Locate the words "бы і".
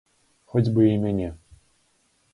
0.77-0.97